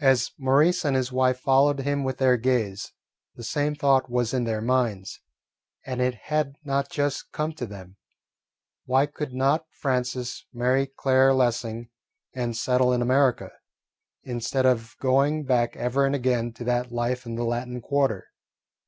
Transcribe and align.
As 0.00 0.32
Maurice 0.40 0.84
and 0.84 0.96
his 0.96 1.12
wife 1.12 1.38
followed 1.38 1.78
him 1.78 2.02
with 2.02 2.18
their 2.18 2.36
gaze, 2.36 2.92
the 3.36 3.44
same 3.44 3.76
thought 3.76 4.10
was 4.10 4.34
in 4.34 4.42
their 4.42 4.60
minds, 4.60 5.20
and 5.86 6.00
it 6.00 6.16
had 6.24 6.56
not 6.64 6.90
just 6.90 7.30
come 7.30 7.52
to 7.52 7.64
them, 7.66 7.96
Why 8.86 9.06
could 9.06 9.32
not 9.32 9.66
Francis 9.70 10.46
marry 10.52 10.88
Claire 10.88 11.32
Lessing 11.32 11.90
and 12.34 12.56
settle 12.56 12.92
in 12.92 13.02
America, 13.02 13.50
instead 14.24 14.66
of 14.66 14.96
going 15.00 15.44
back 15.44 15.76
ever 15.76 16.04
and 16.06 16.14
again 16.16 16.52
to 16.54 16.64
that 16.64 16.90
life 16.90 17.24
in 17.24 17.36
the 17.36 17.44
Latin 17.44 17.80
Quarter? 17.80 18.26